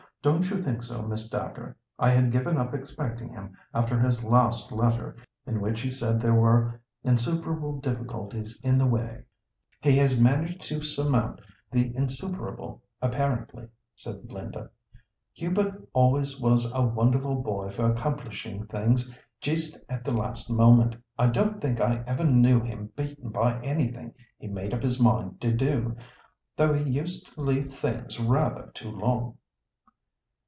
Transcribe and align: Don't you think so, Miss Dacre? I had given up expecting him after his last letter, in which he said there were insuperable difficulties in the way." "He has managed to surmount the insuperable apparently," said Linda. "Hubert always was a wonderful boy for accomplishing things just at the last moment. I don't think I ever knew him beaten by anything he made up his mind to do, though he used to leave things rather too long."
Don't 0.23 0.51
you 0.51 0.57
think 0.61 0.83
so, 0.83 1.01
Miss 1.01 1.27
Dacre? 1.27 1.75
I 1.97 2.11
had 2.11 2.31
given 2.31 2.55
up 2.55 2.75
expecting 2.75 3.29
him 3.29 3.57
after 3.73 3.99
his 3.99 4.23
last 4.23 4.71
letter, 4.71 5.15
in 5.47 5.59
which 5.59 5.81
he 5.81 5.89
said 5.89 6.21
there 6.21 6.35
were 6.39 6.79
insuperable 7.03 7.79
difficulties 7.79 8.61
in 8.63 8.77
the 8.77 8.85
way." 8.85 9.23
"He 9.81 9.97
has 9.97 10.19
managed 10.21 10.61
to 10.69 10.83
surmount 10.83 11.39
the 11.71 11.91
insuperable 11.95 12.83
apparently," 13.01 13.67
said 13.95 14.31
Linda. 14.31 14.69
"Hubert 15.33 15.87
always 15.91 16.39
was 16.39 16.71
a 16.71 16.85
wonderful 16.85 17.41
boy 17.41 17.71
for 17.71 17.89
accomplishing 17.91 18.67
things 18.67 19.11
just 19.39 19.83
at 19.89 20.03
the 20.03 20.11
last 20.11 20.51
moment. 20.51 20.95
I 21.17 21.25
don't 21.31 21.59
think 21.59 21.81
I 21.81 22.03
ever 22.05 22.25
knew 22.25 22.61
him 22.61 22.91
beaten 22.95 23.29
by 23.31 23.59
anything 23.63 24.13
he 24.37 24.45
made 24.47 24.71
up 24.71 24.83
his 24.83 24.99
mind 25.01 25.41
to 25.41 25.51
do, 25.51 25.95
though 26.57 26.73
he 26.73 26.91
used 26.91 27.33
to 27.33 27.41
leave 27.41 27.73
things 27.73 28.19
rather 28.19 28.69
too 28.75 28.91
long." 28.91 29.39